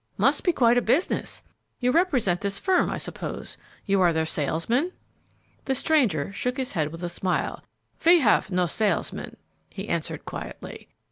[0.17, 1.43] "Must be quite a business.
[1.79, 4.93] You represent this firm, I suppose; you are their salesman?"
[5.65, 7.63] The stranger shook his head with a smile.
[8.03, 9.37] "We have no salesmen,"
[9.69, 10.89] he answered, quietly.